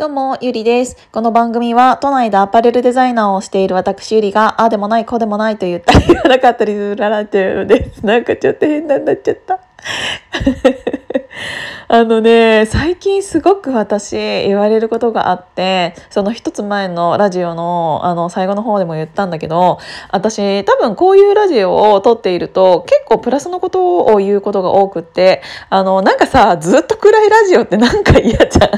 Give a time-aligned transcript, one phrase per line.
[0.00, 0.96] どうも、ゆりです。
[1.12, 8.06] この番組は、都内でアパレルデザイナーをしている私ゆりが、ああでもない、こうでもないと言ったり言わなかったりするラジオです。
[8.06, 9.60] なんかちょっと変なになっちゃった。
[11.88, 19.78] あのね、最近すごく私言われることがあって、その一つ前のラジオのあの最後の方でも言ったんだけど、
[20.10, 28.70] 私多分こういうラジオを撮っていると結構プラスのことを言うことが多くって、あの、なんかさ、ずっと暗いラジオってなんか嫌じゃん。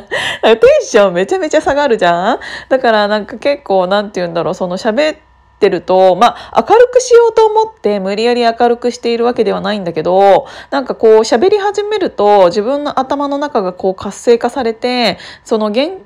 [0.43, 5.32] テンションめちゃめちゃ下がるじゃんだからなんか結構なんて言うんだろう、その喋って、
[5.63, 16.03] ってると、まあ、明るくしようと思って無理やり明るくしているわけではないんだけど、なんかこう喋り始めると自分の頭の中がこう活性化されて、その言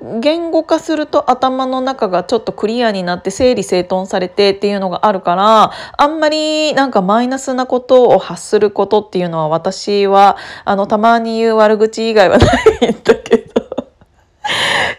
[0.51, 12.45] 語化すると頭の中がちょっとクリアになって整理整頓されてっていうのがあるから、あんまりなんかマイナスなことを発することっていうのは私は、あの、たまに言う悪口以外はな
[12.87, 13.66] いんだけど。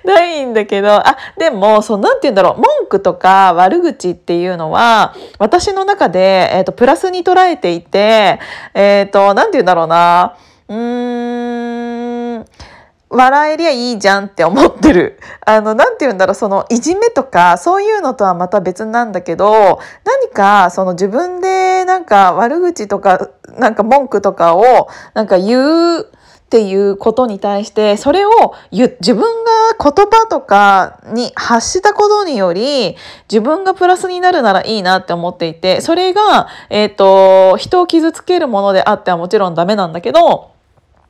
[0.08, 8.40] ないんだけど、あ、でも、そう、なんて言うんだろう、文句とか悪口っていうのは、私の中で、えっ、ー、と、プラスに捉えていて、
[8.74, 10.36] えっ、ー、と、なんて言うんだろうな、
[10.68, 12.44] うーん、
[13.10, 15.18] 笑えりゃいいじゃんって思ってる。
[15.46, 26.06] あの、なんて言うんだろう、その、いじめとか、そういうのとはまた別なんだけど、何か、その自分で、なんか悪口とか、なんか文句とかを、なんか言う、
[26.48, 32.96] っていうことに対してそれを自分が言葉とかに発したことにより
[33.30, 40.52] 自分がプラスになるならいいなって思っていてそれが、えっ、ー、と人を傷つけるものであってはもちろんダメなんだけど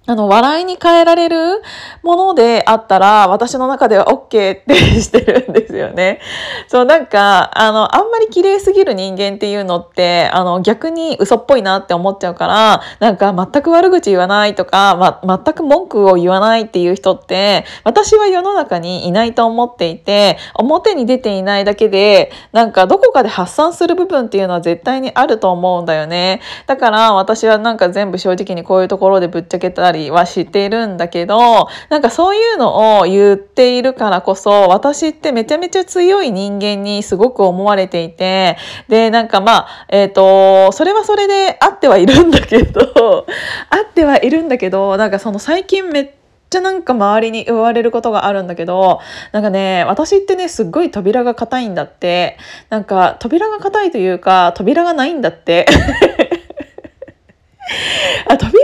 [0.08, 1.60] あの、笑いに変えられる
[2.02, 6.20] ものであったら、私の中では OK ってしてるんですよね。
[6.66, 26.40] そう、なんか、あの、あんまり綺麗すぎる人間っていうのって、あの、逆に嘘っぽいなって思っちゃうから、なんか全く悪口言わないとか、ま、全く文句を言わないっていう人って、私は世の中にいないと思っていて、表に出ていないだけで、なんかどこかで発散する部分っていうのは絶対にあると思うんだよね。
[26.66, 38.56] だから私はなんか全部正直にこういうところでぶっちゃけたり、りはしてるんだけど、なんかそういうのを言っているからこそ、私ってめちゃめちゃ強い人間にすごく思われていて、
[38.88, 43.26] で、なんかまあ、えっ、ー、と、それはそれであってはいるんだけど、
[43.70, 46.10] あってはいるんだけど、なんかその最近めっ
[46.50, 49.00] ちゃなんか周りに言われることがあるんだけど、
[49.32, 52.38] なんかね、私ってね、すっごい扉が硬いんだって。
[52.70, 55.66] なんか扉が硬いというか、扉がないんだって。
[58.26, 58.54] あ扉がな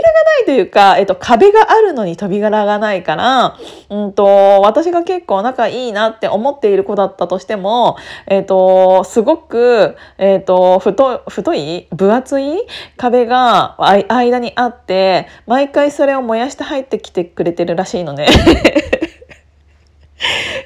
[0.43, 3.57] いというか、えっと、壁があるのに扉がないから、
[3.89, 4.25] うんと、
[4.61, 12.57] 私が結構仲いいなって思っている子だったとしても、えっと、すごく、えっと、太太い分厚い
[12.97, 18.27] 壁が間にあって、毎回それを燃やして入ってきてくれてるらしいのね。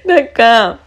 [0.06, 0.80] なんか、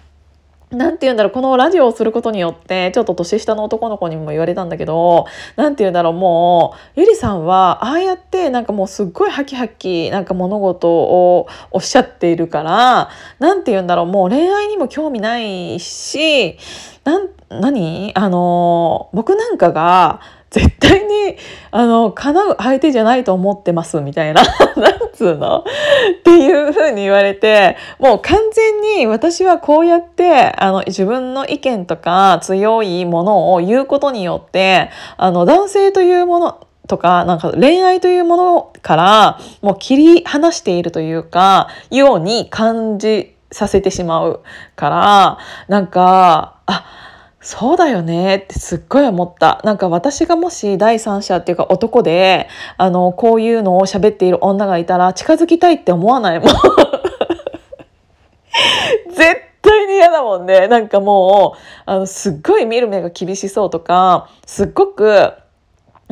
[0.72, 16.56] なんて言うんだろう、このラジオをすることによって、ちょっと年下の男の子にも言われたんだけど、なんて言うんだろう、もう、ゆりさんは、ああやって、なんかもうすっごいハキハキ、なんか物事をおっしゃっているから、なんて言うんだろう、もう恋愛にも興味ないし、
[17.04, 18.12] なん、何？
[18.14, 21.36] あの、僕なんかが、絶対に、
[21.70, 24.42] あの、叶う相手じゃないと思ってます、みたいな、
[24.76, 25.64] な んつうの？
[26.20, 44.40] っていう風に言われて、もう完全に私はこうやって、あの、自分の意見とか強いものを言うことによって、あの、男性というもの、とか、なんか恋愛というものからもう切り離しているというか、ように感じさせてしまう
[44.74, 46.84] から、なんか、あ、
[47.42, 49.60] そうだよねってすっごい思った。
[49.64, 52.48] なんか私がもし第三者っていうか男で、
[52.78, 56.48] あの、こういうのを喋っている女がいたら近づきたいって思わないもん。
[59.10, 60.68] 絶対に嫌だもんね。
[60.68, 65.32] なんかもう、あの、すっごい見る目が厳しそうとか、すっごく、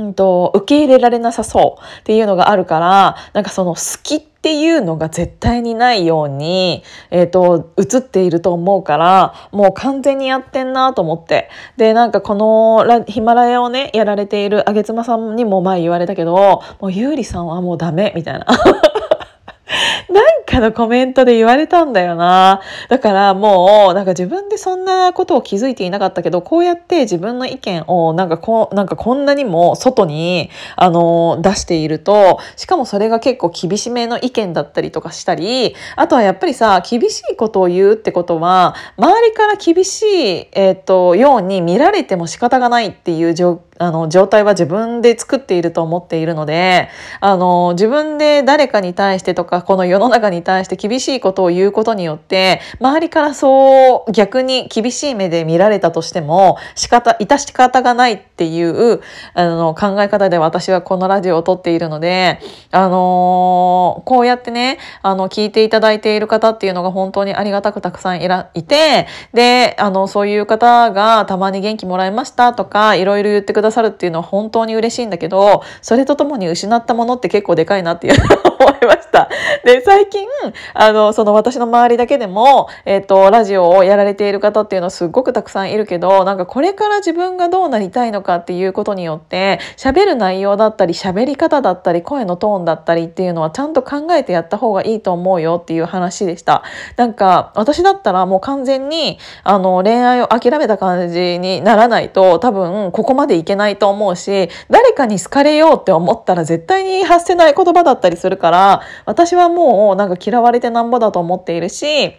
[0.00, 11.50] うんと、受け入れられなさそうっていうのがあるから、なんかその好きっていうのが絶対にないように、えっ、ー、と、映っていると思うから、もう完全にやってんなと思って。
[11.76, 18.46] で、なんかこのヒマラヤをね、やられているあげつまさんにも前言われたけど、もうゆうりさんはもうダメみたいな。
[20.10, 22.60] なんかのコメントで言われたんだよな。
[22.88, 59.00] だからもう、なんか自分でそんなことを気づいていなかったけど、こうやって自分の意見をなんかこう、なんかこんなにも外に、あの、出していると、しかもそれが結構厳しめの意見だったりとかしたり、あとはやっぱりさ、厳しいことを言うってことは、周りから厳しい、えっ、ー、と、ように見られても仕方がないっていう状況あの状態は自分で作っていると思っているのであの自分で誰かに対してとかこの世の中にに対して厳しいことを言うことによって周りからそう逆に厳しい目で見られたとしても仕方致し方がないっていう
[59.34, 62.40] あの考え方で私はこのラジオを撮っているので
[62.72, 78.14] あのこうやってねあの聞いていただいている方っていうのが本当にありがたくたくさんいらいてであのそういう方がたまに元気もらいましたとかいろいろ言ってくださるっていうのは本当に嬉しいんだけどそれとともに失ったものって結構でかいなっていう
[78.60, 79.28] 思いました。
[79.64, 80.26] で最近
[80.72, 96.62] あのその私の周りだけでも、えーと、ラジオをやられている方っていうのはすっごくたくさんいるけどなんかこれから自分がどうなりたいのかっていうことによって喋る内容だったり喋り方だったり声のトーンだったりっていうのはちゃんと考えてやった方がいいと思うよっていう話でした。
[96.96, 112.14] なんか私だったらもう完全にあの恋愛を諦めた感じにならないと多分ここまでいけないと思うし誰かに好かれようって思ったら絶対に発せない言葉だったりするから私はもうなんか嫌われてなんぼだと思っているし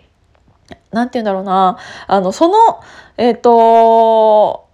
[0.92, 1.78] 何て言うんだろうな。
[2.08, 2.82] あのその
[3.18, 4.72] えっ、ー、と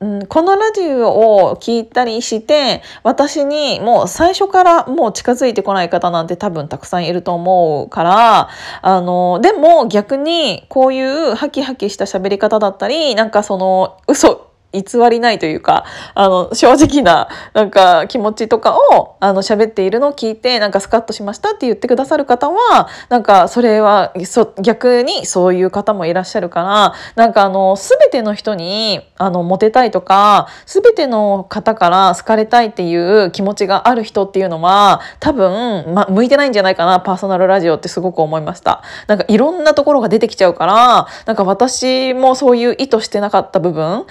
[0.00, 8.48] うん、このラジオを聞いたりして私にもう最初からもう近づいてこない方なんて多分たくさんいると思うから
[8.82, 15.84] あのでも逆にこういうハキハキした喋り方だったりなんかその嘘偽りないというか、
[16.14, 38.82] あの、正直な、なんか気持ちとかを、あの、喋っているのを聞いて、なんかスカッとしましたって言ってくださる方は、なんかそれは、そ、逆にそういう方もいらっしゃるから、なんかあの、すべての人に、あの、モテたいとか、すべての方から好かれたいっていう気持ちがある人っていうのは、多分、ま、向いてないんじゃないかな、パーソナルラジオってすごく思いました。
[39.08, 44.06] なんかいろんなところが出てきちゃうから、なんか私もそういう意図してなかった部分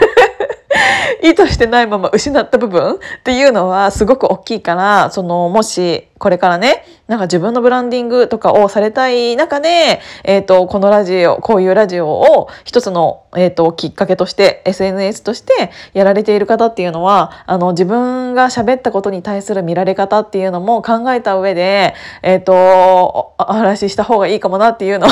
[1.22, 25.10] 意図してないまま失った部分っていうのはすごく大きいからそのもしこれからねなんか自分のブランディングとかをされたい中で、えーと、このラジオこういうラジオを一つの、えーと、きっかけとして SNS としてやられている方っていうのはあの自分が喋ったことに対する見られ方っていうのも考えた上で、えー、とお話しした方がいいかもなっていうのを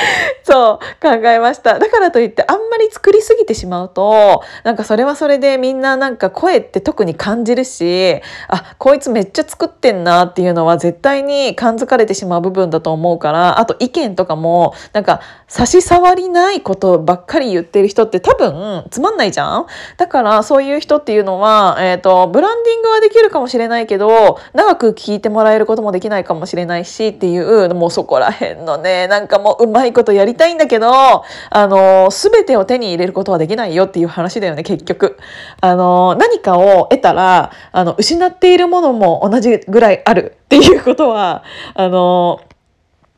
[0.44, 1.78] そう考えました。
[1.78, 19.66] だからといってあんまり作りすぎてしまうとなんかそれはそれでみんななんか声って特に感じるしあこいつめっちゃ作ってんなっていうのは絶対に感づかれてしまう部分だと思うからあと意見とかもなんか差し障りないことばっかり言ってる人って多分つまんないじゃん？
[19.96, 35.18] だからそういう人っていうのは、えーと、ブランディングはできるかもしれないけど長く聞いてもらえることもできないかもしれないしっていうもうそこら辺のねなんかもううまいいことやりたいんだけどあの全てを手に入れることはできないよっていう話だよね結局。
[35.60, 41.42] あの何かを得たらあの失っているものも同じぐらいあるっていうことは
[41.74, 42.40] あの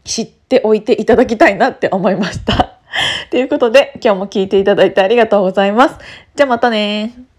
[0.04, 2.80] 知ってっておいていただきたいなって思いました。
[3.30, 5.96] ということで今日も聞いていただいてありがとうございます。
[6.34, 7.29] じゃあまたね